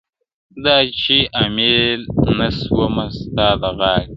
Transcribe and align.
•دا 0.63 0.77
چي 0.99 1.17
امیل 1.43 2.01
نه 2.37 2.47
سومه 2.61 3.05
ستا 3.17 3.47
د 3.61 3.63
غاړي.. 3.77 4.05